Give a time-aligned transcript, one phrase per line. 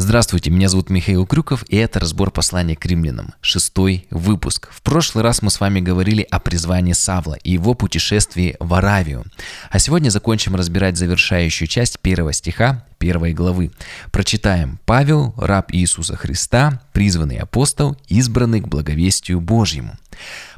[0.00, 4.68] Здравствуйте, меня зовут Михаил Крюков, и это разбор послания к римлянам, шестой выпуск.
[4.70, 9.24] В прошлый раз мы с вами говорили о призвании Савла и его путешествии в Аравию.
[9.70, 13.72] А сегодня закончим разбирать завершающую часть первого стиха первой главы.
[14.12, 19.98] Прочитаем «Павел, раб Иисуса Христа, призванный апостол, избранный к благовестию Божьему».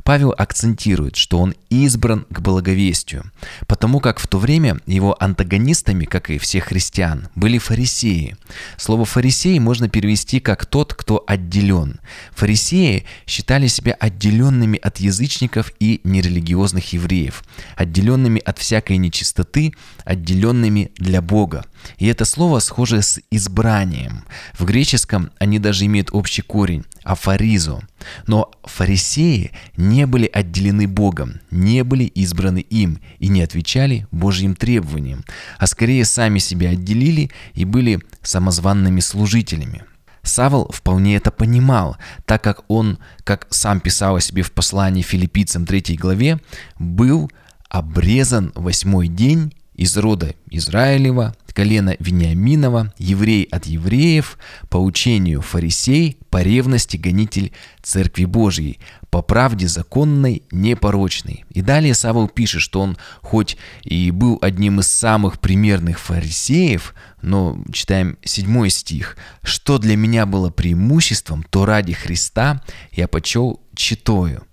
[0.04, 3.24] Павел акцентирует, что он избран к благовестию,
[3.66, 8.36] потому как в то время его антагонистами, как и всех христиан, были фарисеи.
[8.76, 12.00] Слово «фарисеи» можно перевести как «тот, кто отделен».
[12.32, 17.44] Фарисеи считали себя отделенными от язычников и нерелигиозных евреев,
[17.76, 19.72] отделенными от всякой нечистоты,
[20.04, 21.64] отделенными для Бога.
[21.98, 24.24] И это слово схоже с избранием.
[24.58, 27.80] В греческом они даже имеют общий корень– афоризо.
[28.26, 35.24] Но фарисеи не были отделены Богом, не были избраны им и не отвечали Божьим требованиям,
[35.58, 39.84] а скорее сами себя отделили и были самозванными служителями.
[40.22, 41.96] Савол вполне это понимал,
[42.26, 46.40] так как он, как сам писал о себе в послании филиппийцам 3 главе,
[46.78, 47.30] был
[47.68, 56.42] обрезан восьмой день из рода Израилева, колена Вениаминова, еврей от евреев, по учению фарисей, по
[56.42, 58.78] ревности гонитель Церкви Божьей,
[59.08, 61.44] по правде законной, непорочной.
[61.50, 67.58] И далее Савол пишет, что он хоть и был одним из самых примерных фарисеев, но
[67.72, 74.44] читаем седьмой стих, «Что для меня было преимуществом, то ради Христа я почел читою».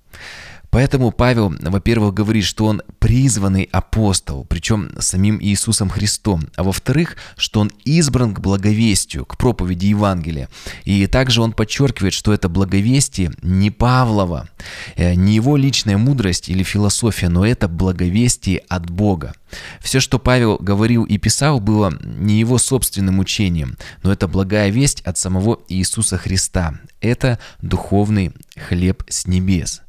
[0.78, 7.62] Поэтому Павел, во-первых, говорит, что он призванный апостол, причем самим Иисусом Христом, а во-вторых, что
[7.62, 10.50] он избран к благовестию, к проповеди Евангелия.
[10.86, 14.50] И также он подчеркивает, что это благовестие не Павлова,
[14.96, 19.34] э, не его личная мудрость или философия, но это благовестие от Бога.
[19.80, 25.02] Все, что Павел говорил и писал, было не его собственным учением, но это благая весть
[25.02, 26.76] от самого Иисуса Христа.
[27.02, 29.82] Это духовный хлеб с небес.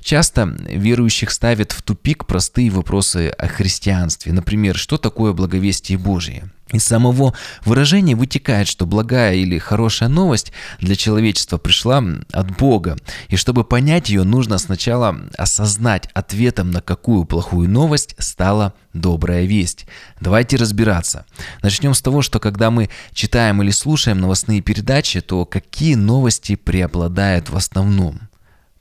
[0.00, 4.32] Часто верующих ставят в тупик простые вопросы о христианстве.
[4.32, 6.50] Например, что такое благовестие Божие?
[6.72, 7.32] Из самого
[7.64, 12.96] выражения вытекает, что благая или хорошая новость для человечества пришла от Бога.
[13.28, 19.86] И чтобы понять ее, нужно сначала осознать ответом на какую плохую новость стала добрая весть.
[20.20, 21.24] Давайте разбираться.
[21.62, 27.48] Начнем с того, что когда мы читаем или слушаем новостные передачи, то какие новости преобладают
[27.48, 28.22] в основном?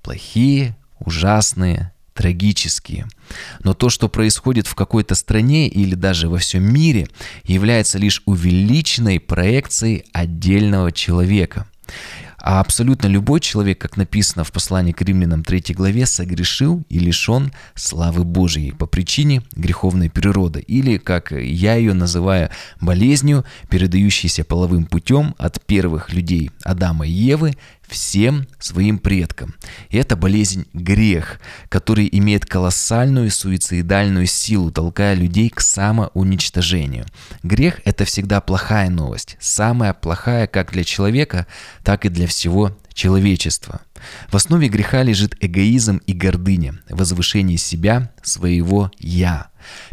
[0.01, 3.07] Плохие, ужасные, трагические.
[3.63, 7.07] Но то, что происходит в какой-то стране или даже во всем мире,
[7.43, 11.67] является лишь увеличенной проекцией отдельного человека.
[12.47, 17.51] А абсолютно любой человек, как написано в послании к римлянам 3 главе, согрешил и лишен
[17.73, 25.33] славы Божией по причине греховной природы, или, как я ее называю, болезнью, передающейся половым путем
[25.39, 27.55] от первых людей Адама и Евы
[27.87, 29.55] всем своим предкам.
[29.89, 37.05] И это болезнь грех, который имеет колоссальную суицидальную силу, толкая людей к самоуничтожению.
[37.43, 41.47] Грех– это всегда плохая новость, самая плохая как для человека,
[41.83, 43.81] так и для всего человечества.
[44.29, 49.49] В основе греха лежит эгоизм и гордыня, возвышение себя, своего «я».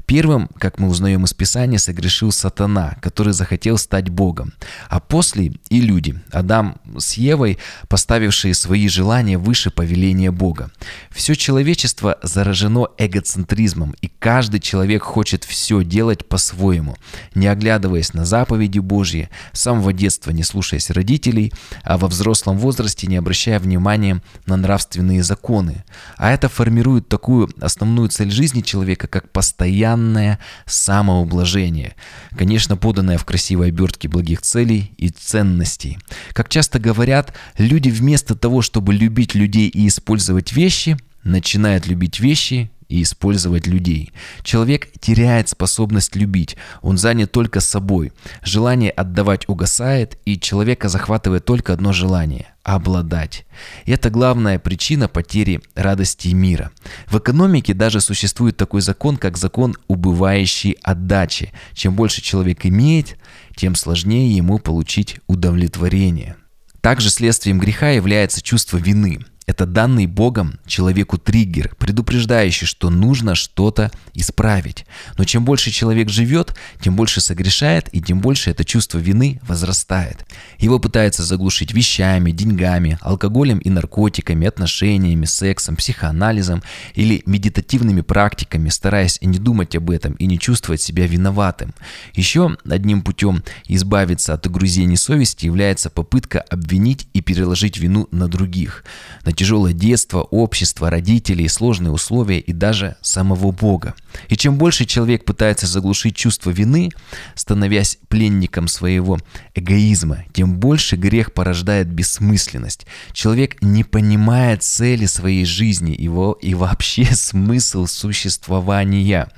[0.06, 4.52] Первым, как мы узнаем из Писания, согрешил сатана, который захотел стать Богом.
[4.88, 7.58] А после и люди, Адам с Евой,
[7.88, 10.70] поставившие свои желания выше повеления Бога.
[11.10, 16.96] Все человечество заражено эгоцентризмом, и каждый человек хочет все делать по-своему,
[17.34, 21.52] не оглядываясь на заповеди Божьи, с самого детства не слушаясь родителей,
[21.82, 24.01] а во взрослом возрасте не обращая внимания
[24.46, 25.84] на нравственные законы.
[26.16, 31.94] А это формирует такую основную цель жизни человека, как постоянное самоублажение,
[32.36, 35.98] конечно, поданное в красивой обертке благих целей и ценностей.
[36.32, 42.70] Как часто говорят, люди вместо того, чтобы любить людей и использовать вещи, начинают любить вещи
[42.92, 44.12] и использовать людей.
[44.42, 48.12] Человек теряет способность любить, он занят только собой.
[48.42, 53.46] Желание отдавать угасает, и человека захватывает только одно желание– обладать.
[53.86, 56.70] И это главная причина потери радости мира.
[57.06, 61.52] В экономике даже существует такой закон, как закон убывающей отдачи.
[61.72, 63.16] Чем больше человек имеет,
[63.56, 66.36] тем сложнее ему получить удовлетворение.
[66.82, 69.20] Также следствием греха является чувство вины–
[69.52, 74.86] Это данный Богом человеку триггер, предупреждающий, что нужно что-то исправить.
[75.18, 80.24] Но чем больше человек живет, тем больше согрешает, и тем больше это чувство вины возрастает.
[80.56, 86.62] Его пытаются заглушить вещами, деньгами, алкоголем и наркотиками, отношениями, сексом, психоанализом
[86.94, 91.74] или медитативными практиками, стараясь не думать об этом и не чувствовать себя виноватым.
[92.14, 98.82] Еще одним путем избавиться от угрызений совести является попытка обвинить и переложить вину на других,
[99.26, 103.96] на тяжелое детство, общество, родителей, сложные условия и даже самого Бога.
[104.28, 106.90] И чем больше человек пытается заглушить чувство вины,
[107.34, 109.18] становясь пленником своего
[109.56, 112.86] эгоизма, тем больше грех порождает бессмысленность.
[113.12, 119.28] Человек не понимает цели своей жизни его и вообще смысл существования.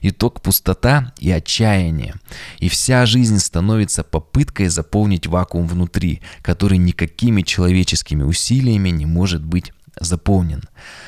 [0.00, 2.14] Итог пустота и отчаяние.
[2.58, 9.72] И вся жизнь становится попыткой заполнить вакуум внутри, который никакими человеческими усилиями не может быть
[10.00, 10.62] заполнен.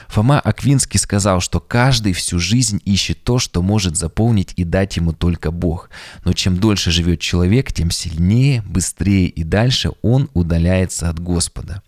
[0.08, 5.12] Фома Аквинский сказал, что каждый всю жизнь ищет то, что может заполнить и дать ему
[5.12, 5.90] только Бог.
[6.24, 11.82] Но чем дольше живет человек, тем сильнее, быстрее и дальше он удаляется от Господа.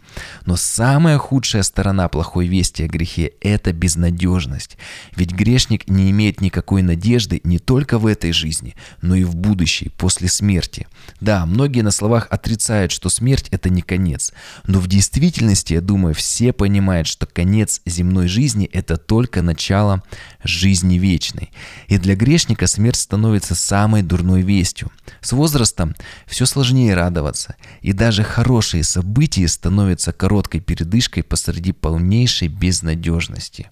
[0.47, 4.79] Но самая худшая сторона плохой вести о грехе– это безнадежность.
[5.15, 9.91] Ведь грешник не имеет никакой надежды не только в этой жизни, но и в будущей,
[9.91, 10.87] после смерти.
[11.21, 14.33] Да, многие на словах отрицают, что смерть– это не конец.
[14.67, 20.03] Но в действительности, я думаю, все понимают, что конец земной жизни– это только начало
[20.45, 21.51] жизни вечной.
[21.89, 24.91] И для грешника смерть становится самой дурной вестью.
[25.21, 25.95] С возрастом
[26.27, 33.71] все сложнее радоваться, и даже хорошие события становятся короткой передышкой посреди полнейшей безнадежности.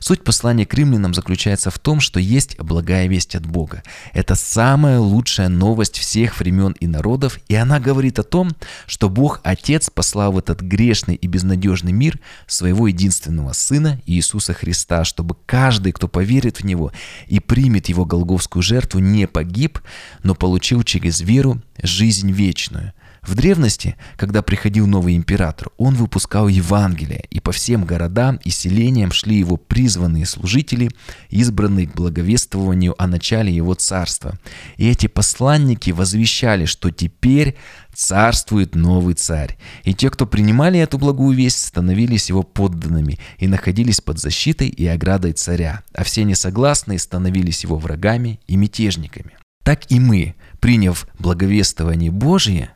[0.00, 3.82] Суть послания к римлянам заключается в том, что есть благая весть от Бога.
[4.12, 8.50] Это самая лучшая новость всех времен и народов, и она говорит о том,
[8.86, 15.04] что Бог Отец послал в этот грешный и безнадежный мир своего единственного Сына Иисуса Христа,
[15.04, 16.92] чтобы каждый, кто поверит в Него
[17.26, 19.80] и примет Его голговскую жертву, не погиб,
[20.22, 22.92] но получил через веру жизнь вечную.
[23.22, 29.12] В древности, когда приходил новый император, он выпускал Евангелие, и по всем городам и селениям
[29.12, 30.90] шли его призванные служители,
[31.30, 34.40] избранные к благовествованию о начале его царства.
[34.76, 37.56] И эти посланники возвещали, что теперь
[37.94, 39.56] царствует новый царь.
[39.84, 44.84] И те, кто принимали эту благую весть, становились его подданными и находились под защитой и
[44.86, 49.38] оградой царя, а все несогласные становились его врагами и мятежниками.
[49.62, 52.72] Так и мы, приняв благовествование Божие,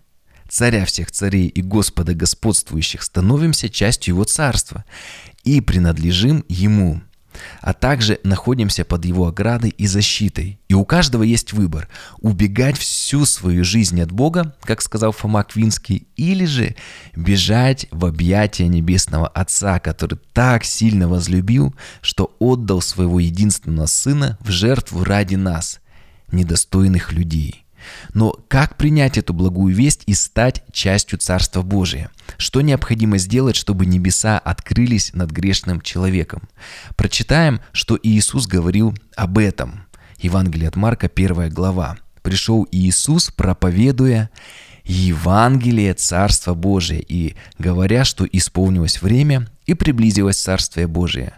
[0.56, 4.86] царя всех царей и Господа господствующих, становимся частью Его царства
[5.44, 7.02] и принадлежим Ему,
[7.60, 10.58] а также находимся под Его оградой и защитой.
[10.68, 16.08] И у каждого есть выбор– убегать всю свою жизнь от Бога, как сказал Фома Квинский,
[16.16, 16.74] или же
[17.14, 24.48] бежать в объятия Небесного Отца, который так сильно возлюбил, что отдал своего единственного Сына в
[24.48, 25.80] жертву ради нас,
[26.32, 27.62] недостойных людей–
[28.14, 32.10] но как принять эту благую весть и стать частью Царства Божия?
[32.38, 36.48] Что необходимо сделать, чтобы небеса открылись над грешным человеком?
[36.96, 39.86] Прочитаем, что Иисус говорил об этом.
[40.18, 41.98] Евангелие от Марка, 1 глава.
[42.22, 44.30] «Пришел Иисус, проповедуя
[44.86, 51.34] Евангелие Царства Божия и говоря, что исполнилось время и приблизилось Царствие Божие.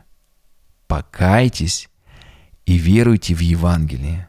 [0.87, 1.89] Покайтесь
[2.67, 4.28] и веруйте в Евангелие.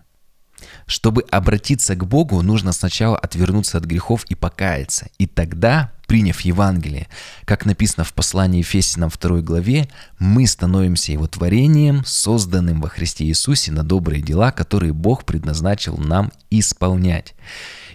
[0.86, 5.08] Чтобы обратиться к Богу, нужно сначала отвернуться от грехов и покаяться.
[5.18, 7.08] И тогда, приняв Евангелие,
[7.46, 9.88] как написано в послании Ефесянам 2 главе,
[10.18, 16.32] мы становимся Его творением, созданным во Христе Иисусе на добрые дела, которые Бог предназначил нам
[16.50, 17.36] исполнять.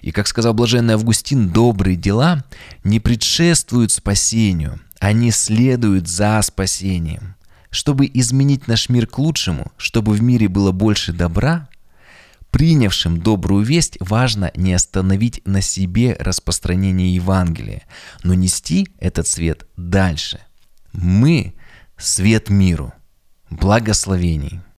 [0.02, 2.44] И как сказал блаженный Августин, добрые дела
[2.84, 7.34] не предшествуют спасению, они следуют за спасением.
[7.70, 11.68] Чтобы изменить наш мир к лучшему, чтобы в мире было больше добра,
[12.54, 17.82] принявшим добрую весть важно не остановить на себе распространение Евангелия,
[18.22, 20.38] но нести этот свет дальше.
[20.92, 21.56] Мы–
[21.98, 22.92] свет миру.
[23.50, 24.60] Благословений.